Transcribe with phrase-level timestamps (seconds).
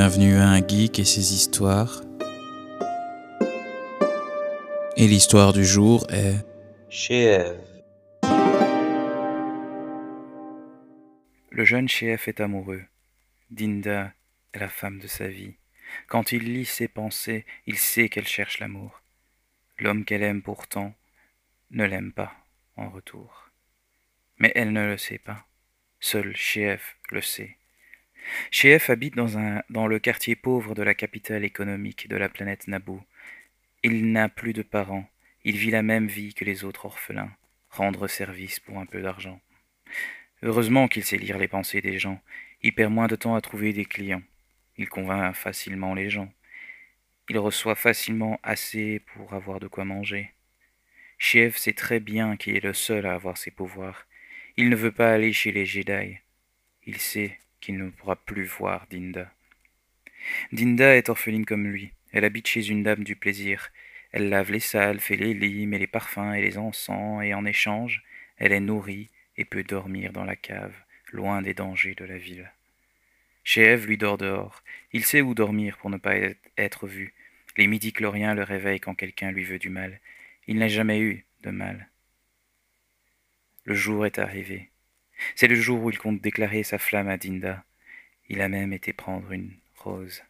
[0.00, 2.02] Bienvenue à un geek et ses histoires.
[4.96, 6.36] Et l'histoire du jour est...
[6.88, 7.36] Chez
[11.50, 12.84] Le jeune chef est amoureux.
[13.50, 14.12] Dinda
[14.52, 15.56] est la femme de sa vie.
[16.06, 19.02] Quand il lit ses pensées, il sait qu'elle cherche l'amour.
[19.80, 20.94] L'homme qu'elle aime pourtant
[21.72, 22.36] ne l'aime pas
[22.76, 23.50] en retour.
[24.38, 25.44] Mais elle ne le sait pas.
[25.98, 27.58] Seul Chef le sait.
[28.50, 32.68] Chef habite dans, un, dans le quartier pauvre de la capitale économique de la planète
[32.68, 33.02] Naboo.
[33.82, 35.08] Il n'a plus de parents.
[35.44, 37.32] Il vit la même vie que les autres orphelins,
[37.70, 39.40] rendre service pour un peu d'argent.
[40.42, 42.20] Heureusement qu'il sait lire les pensées des gens.
[42.62, 44.22] Il perd moins de temps à trouver des clients.
[44.76, 46.32] Il convainc facilement les gens.
[47.28, 50.32] Il reçoit facilement assez pour avoir de quoi manger.
[51.18, 54.06] Chef sait très bien qu'il est le seul à avoir ses pouvoirs.
[54.56, 56.18] Il ne veut pas aller chez les Jedi.
[56.84, 59.32] Il sait qu'il ne pourra plus voir Dinda.
[60.52, 61.92] Dinda est orpheline comme lui.
[62.12, 63.70] Elle habite chez une dame du plaisir.
[64.12, 67.44] Elle lave les salles, fait les lits, met les parfums et les encens, et en
[67.44, 68.02] échange,
[68.38, 70.74] elle est nourrie et peut dormir dans la cave,
[71.12, 72.50] loin des dangers de la ville.
[73.56, 74.62] Eve lui dort dehors.
[74.92, 76.14] Il sait où dormir pour ne pas
[76.56, 77.14] être vu.
[77.56, 80.00] Les midi-chloriens le réveillent quand quelqu'un lui veut du mal.
[80.46, 81.88] Il n'a jamais eu de mal.
[83.64, 84.70] Le jour est arrivé.
[85.34, 87.64] C'est le jour où il compte déclarer sa flamme à Dinda.
[88.28, 90.22] Il a même été prendre une rose.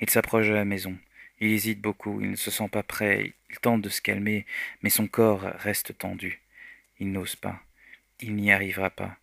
[0.00, 0.96] Il s'approche de la maison.
[1.40, 4.46] Il hésite beaucoup, il ne se sent pas prêt, il tente de se calmer,
[4.82, 6.40] mais son corps reste tendu.
[7.00, 7.60] Il n'ose pas.
[8.20, 9.18] Il n'y arrivera pas.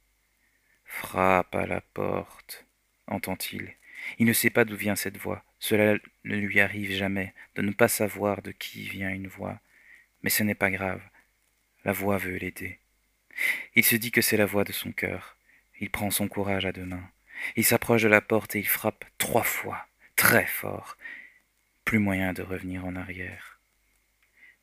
[0.85, 2.65] Frappe à la porte,
[3.07, 3.75] entend-il.
[4.19, 5.43] Il ne sait pas d'où vient cette voix.
[5.59, 9.59] Cela ne lui arrive jamais de ne pas savoir de qui vient une voix.
[10.21, 11.01] Mais ce n'est pas grave.
[11.85, 12.79] La voix veut l'aider.
[13.75, 15.37] Il se dit que c'est la voix de son cœur.
[15.79, 17.09] Il prend son courage à deux mains.
[17.55, 20.97] Il s'approche de la porte et il frappe trois fois, très fort.
[21.85, 23.59] Plus moyen de revenir en arrière.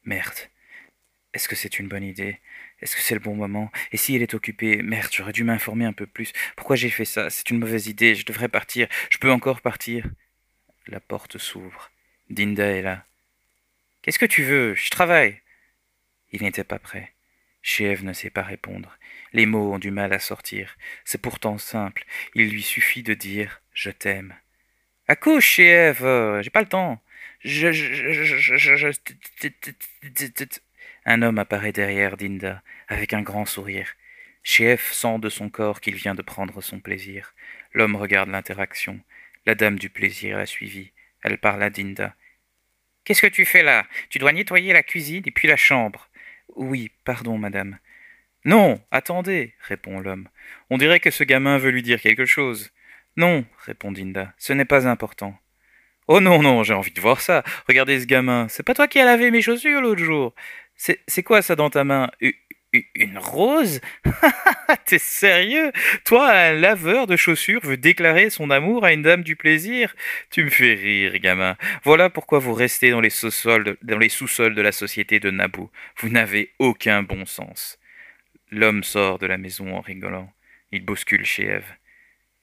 [0.05, 0.39] Merde.
[1.35, 2.41] Est-ce que c'est une bonne idée?
[2.81, 3.71] Est-ce que c'est le bon moment?
[3.93, 4.81] Et si elle est occupée?
[4.83, 6.33] Merde, j'aurais dû m'informer un peu plus.
[6.57, 7.29] Pourquoi j'ai fait ça?
[7.29, 8.89] C'est une mauvaise idée, je devrais partir.
[9.11, 10.07] Je peux encore partir.
[10.87, 11.91] La porte s'ouvre.
[12.31, 13.05] Dinda est là.
[14.03, 14.75] Qu'est-ce que tu veux?
[14.75, 15.43] Je travaille.
[16.33, 17.13] Il n'était pas prêt.
[17.69, 18.99] Chiev ne sait pas répondre.
[19.35, 20.79] Les mots ont du mal à sortir.
[21.05, 22.07] C'est pourtant simple.
[22.35, 24.35] Il lui suffit de dire Je t'aime.
[25.07, 25.99] Accouche, Chiev
[26.41, 27.03] J'ai pas le temps.
[27.45, 27.69] Je,
[31.05, 33.93] Un homme apparaît derrière Dinda, avec un grand sourire.
[34.43, 37.35] Chiev sent de son corps qu'il vient de prendre son plaisir.
[37.75, 38.99] L'homme regarde l'interaction.
[39.45, 40.93] La dame du plaisir l'a suivi.
[41.23, 42.15] Elle parle à Dinda.
[43.05, 43.87] Qu'est-ce que tu fais là?
[44.09, 46.08] Tu dois nettoyer la cuisine et puis la chambre.
[46.59, 47.79] Oui, pardon, madame.
[48.45, 50.29] Non, attendez, répond l'homme.
[50.71, 52.73] On dirait que ce gamin veut lui dire quelque chose.
[53.17, 55.39] Non, répond Dinda, ce n'est pas important.
[56.09, 57.45] Oh non, non, j'ai envie de voir ça.
[57.69, 58.49] Regardez ce gamin.
[58.49, 60.35] C'est pas toi qui as lavé mes chaussures l'autre jour.
[60.75, 62.11] C'est quoi ça dans ta main?
[62.73, 63.81] Une rose?
[64.85, 65.73] T'es sérieux?
[66.05, 69.95] Toi, un laveur de chaussures veut déclarer son amour à une dame du plaisir?
[70.31, 71.57] Tu me fais rire, gamin.
[71.85, 75.71] Voilà pourquoi vous restez dans les sous-sols de, la société de Naboo.
[75.99, 77.79] Vous n'avez aucun bon sens.
[78.51, 80.33] L'homme sort de la maison en rigolant.
[80.73, 81.73] Il bouscule chez Eve.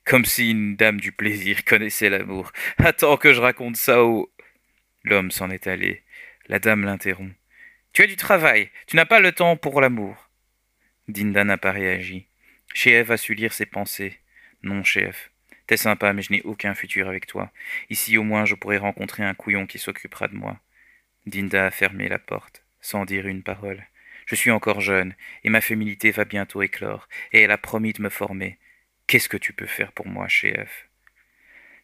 [0.06, 2.52] Comme si une dame du plaisir connaissait l'amour.
[2.78, 4.32] Attends que je raconte ça au...
[5.04, 6.02] L'homme s'en est allé.
[6.48, 7.36] La dame l'interrompt.
[7.96, 10.30] Tu as du travail, tu n'as pas le temps pour l'amour.
[11.08, 12.28] Dinda n'a pas réagi.
[12.74, 14.20] Chef a su lire ses pensées.
[14.64, 15.32] Non, chef.
[15.66, 17.54] T'es sympa, mais je n'ai aucun futur avec toi.
[17.90, 20.60] Ici, au moins, je pourrais rencontrer un couillon qui s'occupera de moi.
[21.26, 23.88] Dinda a fermé la porte, sans dire une parole.
[24.26, 28.02] Je suis encore jeune, et ma féminité va bientôt éclore, et elle a promis de
[28.02, 28.60] me former.
[29.08, 30.90] Qu'est-ce que tu peux faire pour moi, chef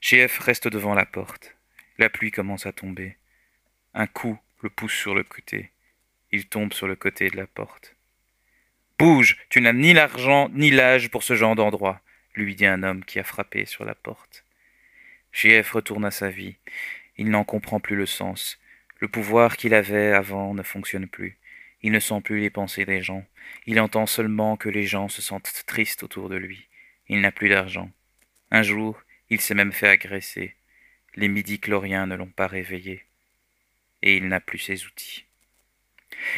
[0.02, 1.56] Chef reste devant la porte.
[1.98, 3.16] La pluie commence à tomber.
[3.94, 5.72] Un coup le pousse sur le côté.
[6.32, 7.96] Il tombe sur le côté de la porte.
[8.98, 12.02] Bouge, tu n'as ni l'argent ni l'âge pour ce genre d'endroit,
[12.36, 14.46] lui dit un homme qui a frappé sur la porte.
[15.34, 16.56] JF retourne à sa vie.
[17.18, 18.60] Il n'en comprend plus le sens.
[19.00, 21.38] Le pouvoir qu'il avait avant ne fonctionne plus.
[21.82, 23.26] Il ne sent plus les pensées des gens.
[23.66, 26.68] Il entend seulement que les gens se sentent tristes autour de lui.
[27.08, 27.90] Il n'a plus d'argent.
[28.52, 30.56] Un jour, il s'est même fait agresser.
[31.16, 33.04] Les midi-chloriens ne l'ont pas réveillé.
[34.04, 35.26] Et il n'a plus ses outils.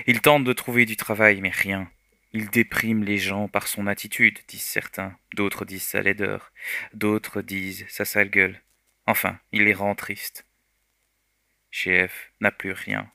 [0.08, 1.90] Il tente de trouver du travail, mais rien.
[2.32, 5.16] Il déprime les gens par son attitude, disent certains.
[5.36, 6.52] D'autres disent sa laideur.
[6.94, 8.62] D'autres disent sa sale gueule.
[9.06, 10.46] Enfin, il les rend tristes.
[11.70, 13.12] Chef n'a plus rien.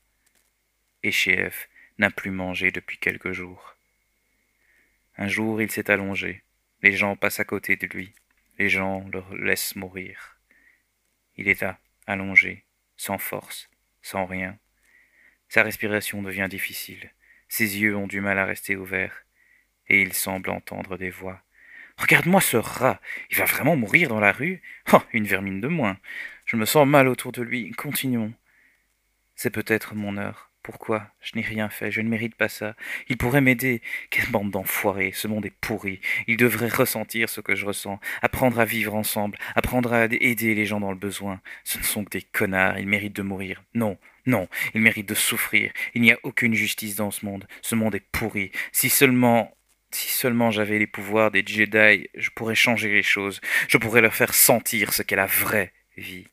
[1.03, 3.77] Et Chef n'a plus mangé depuis quelques jours.
[5.17, 6.45] Un jour, il s'est allongé.
[6.83, 8.13] Les gens passent à côté de lui.
[8.59, 10.39] Les gens le laissent mourir.
[11.37, 12.65] Il est là, allongé,
[12.97, 13.69] sans force,
[14.03, 14.59] sans rien.
[15.49, 17.11] Sa respiration devient difficile.
[17.49, 19.25] Ses yeux ont du mal à rester ouverts.
[19.89, 21.41] Et il semble entendre des voix.
[21.97, 23.01] Regarde-moi ce rat.
[23.31, 24.63] Il va vraiment mourir dans la rue?
[24.93, 25.99] Oh, une vermine de moins.
[26.45, 27.71] Je me sens mal autour de lui.
[27.73, 28.33] Continuons.
[29.35, 30.49] C'est peut-être mon heure.
[30.63, 31.11] Pourquoi?
[31.23, 32.77] Je n'ai rien fait, je ne mérite pas ça.
[33.09, 33.81] Il pourrait m'aider.
[34.11, 36.01] Quelle bande d'enfoirés, ce monde est pourri.
[36.27, 40.67] Il devrait ressentir ce que je ressens, apprendre à vivre ensemble, apprendre à aider les
[40.67, 41.41] gens dans le besoin.
[41.65, 43.63] Ce ne sont que des connards, ils méritent de mourir.
[43.73, 43.97] Non,
[44.29, 45.73] non, ils méritent de souffrir.
[45.95, 47.49] Il n'y a aucune justice dans ce monde.
[47.63, 48.53] Ce monde est pourri.
[48.73, 49.57] Si seulement
[49.91, 53.41] si seulement j'avais les pouvoirs des Jedi, je pourrais changer les choses.
[53.69, 56.29] Je pourrais leur faire sentir ce qu'est la vraie vie.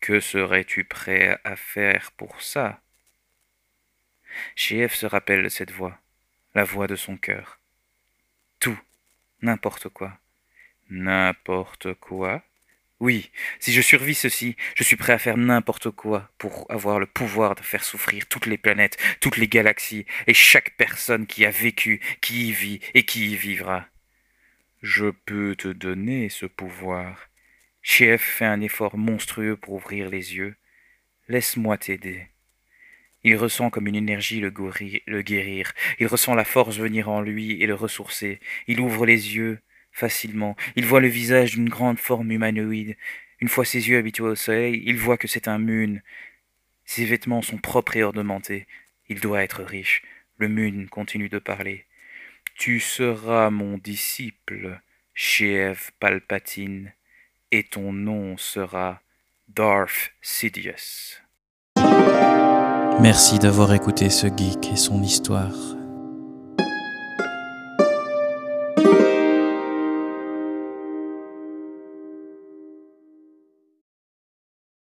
[0.00, 2.80] Que serais-tu prêt à faire pour ça?
[4.54, 5.98] Chief se rappelle de cette voix,
[6.54, 7.58] la voix de son cœur.
[8.60, 8.78] Tout,
[9.42, 10.16] n'importe quoi.
[10.88, 12.44] N'importe quoi
[13.00, 13.30] Oui,
[13.60, 17.54] si je survis ceci, je suis prêt à faire n'importe quoi pour avoir le pouvoir
[17.54, 22.02] de faire souffrir toutes les planètes, toutes les galaxies, et chaque personne qui a vécu,
[22.20, 23.86] qui y vit et qui y vivra.
[24.82, 27.30] Je peux te donner ce pouvoir.
[27.80, 30.56] Chief fait un effort monstrueux pour ouvrir les yeux.
[31.28, 32.28] Laisse-moi t'aider.
[33.24, 35.72] Il ressent comme une énergie le, guérir.
[35.98, 38.40] Il ressent la force venir en lui et le ressourcer.
[38.66, 39.60] Il ouvre les yeux
[39.92, 40.56] facilement.
[40.76, 42.96] Il voit le visage d'une grande forme humanoïde.
[43.40, 46.00] Une fois ses yeux habitués au soleil, il voit que c'est un Moon.
[46.84, 48.66] Ses vêtements sont propres et ornementés.
[49.08, 50.02] Il doit être riche.
[50.38, 51.86] Le Moon continue de parler.
[52.54, 54.80] Tu seras mon disciple,
[55.14, 56.92] Sheev Palpatine,
[57.50, 59.00] et ton nom sera
[59.48, 61.20] Darth Sidious.
[63.00, 65.79] Merci d'avoir écouté ce geek et son histoire.